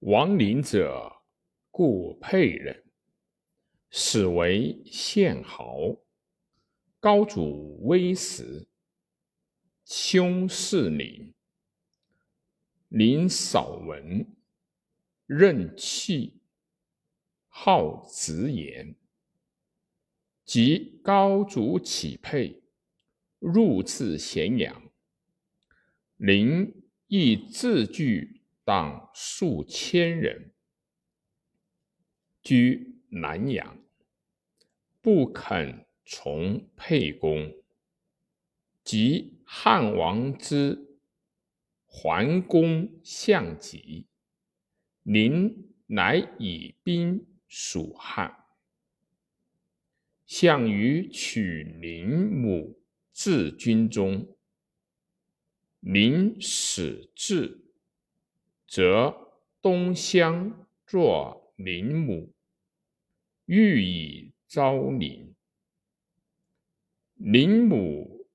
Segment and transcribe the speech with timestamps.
[0.00, 1.20] 亡灵者，
[1.70, 2.84] 故沛人，
[3.90, 5.94] 始为县豪。
[6.98, 8.66] 高祖微时，
[9.84, 11.34] 兄弑陵。
[12.88, 14.26] 陵少文，
[15.26, 16.40] 任气，
[17.48, 18.96] 好直言。
[20.46, 22.62] 及高祖起沛，
[23.38, 24.90] 入至咸阳，
[26.16, 28.39] 陵亦自据。
[28.64, 30.52] 当数千人，
[32.42, 33.82] 居南阳，
[35.00, 37.54] 不肯从沛公。
[38.82, 40.98] 及汉王之
[41.84, 44.08] 桓公相疾，
[45.02, 48.44] 宁乃以兵属汉。
[50.26, 52.82] 项羽取宁母
[53.12, 54.36] 至军中，
[55.80, 57.69] 宁使至。
[58.70, 62.32] 则东乡作陵母，
[63.46, 65.34] 欲以昭陵。
[67.16, 68.28] 陵母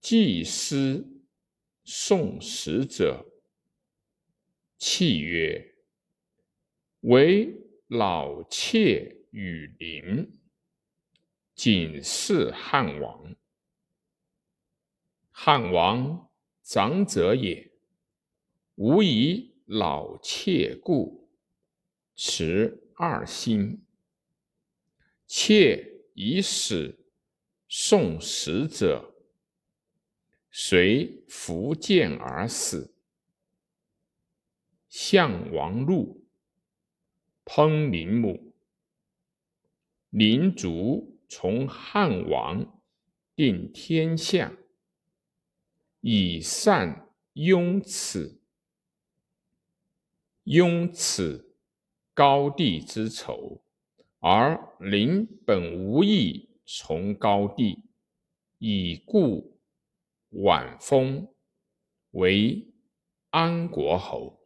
[0.00, 1.06] 祭师
[1.84, 3.24] 送使者，
[4.78, 5.76] 泣曰
[7.02, 10.40] ：“唯老妾与陵，
[11.54, 13.36] 仅是汉王。
[15.30, 16.28] 汉王
[16.64, 17.70] 长者也，
[18.74, 21.30] 无疑。”老妾故，
[22.14, 23.84] 持二心。
[25.26, 27.06] 妾已死，
[27.68, 29.14] 送死者，
[30.50, 32.94] 随福剑而死。
[34.88, 36.26] 项王怒，
[37.46, 38.52] 烹林母。
[40.10, 42.82] 灵卒从汉王
[43.34, 44.54] 定天下，
[46.02, 48.41] 以善拥此。
[50.44, 51.54] 拥此
[52.12, 53.62] 高帝之仇，
[54.18, 57.84] 而灵本无意从高帝，
[58.58, 59.60] 以故
[60.30, 61.28] 晚封
[62.10, 62.66] 为
[63.30, 64.40] 安国侯。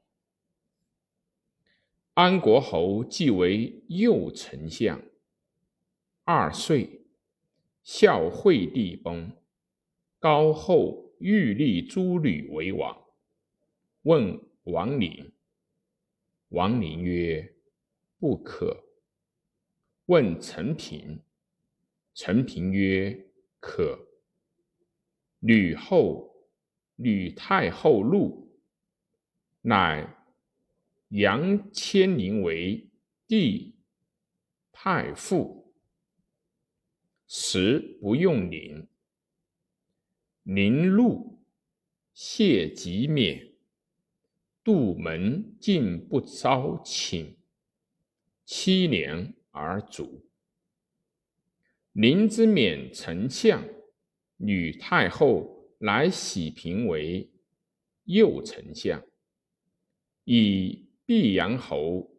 [2.13, 5.01] 安国侯即为右丞相。
[6.25, 7.07] 二岁，
[7.83, 9.35] 孝惠帝崩，
[10.19, 13.03] 高后欲立诸吕为王，
[14.03, 15.33] 问王陵。
[16.49, 17.55] 王陵曰
[18.19, 18.85] ：“不可。”
[20.07, 21.21] 问陈平，
[22.15, 24.07] 陈平曰：“可。”
[25.41, 26.47] 吕后、
[26.95, 28.57] 吕太后怒，
[29.61, 30.17] 乃
[31.09, 32.89] 杨千宁为
[33.27, 33.75] 帝
[34.73, 35.75] 太傅，
[37.27, 38.89] 时不用陵。
[40.45, 41.45] 宁怒，
[42.15, 43.56] 谢即免。
[44.67, 47.37] 杜门竟不招请，
[48.45, 50.27] 七年而卒。
[51.93, 53.63] 临之免丞相，
[54.39, 57.31] 吕太后乃喜平为
[58.07, 59.01] 右丞相，
[60.25, 62.11] 以毕阳侯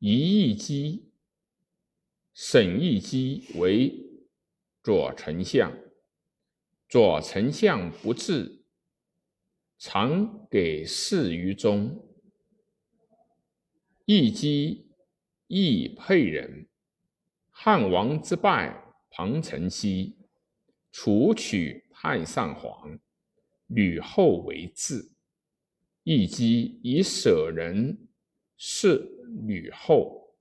[0.00, 1.12] 仪义基、
[2.34, 3.94] 沈义基为
[4.82, 5.72] 左丞相。
[6.88, 8.59] 左丞相不至。
[9.82, 12.06] 常给事于中，
[14.04, 14.90] 义基
[15.46, 16.68] 亦沛人。
[17.48, 20.18] 汉王之败，庞承熙，
[20.92, 22.98] 楚取太上皇，
[23.68, 25.12] 吕后为质。
[26.02, 28.06] 义基以舍人
[28.58, 29.10] 是
[29.46, 30.36] 吕后，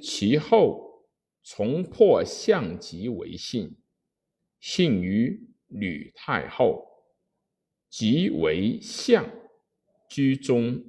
[0.00, 1.06] 其后
[1.42, 3.76] 重破项籍为信，
[4.60, 6.88] 信于吕太后。
[7.92, 9.30] 即为相，
[10.08, 10.82] 居中，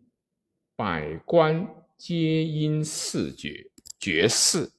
[0.73, 3.69] 百官皆因事绝
[3.99, 4.71] 绝嗣。